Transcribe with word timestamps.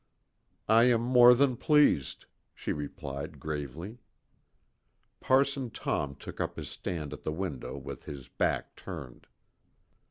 "I 0.67 0.85
am 0.85 1.01
more 1.03 1.35
than 1.35 1.55
pleased," 1.55 2.25
she 2.55 2.71
replied 2.73 3.39
gravely. 3.39 3.99
Parson 5.19 5.69
Tom 5.69 6.15
took 6.15 6.41
up 6.41 6.55
his 6.57 6.69
stand 6.69 7.13
at 7.13 7.21
the 7.21 7.31
window 7.31 7.77
with 7.77 8.05
his 8.05 8.27
back 8.27 8.75
turned. 8.75 9.27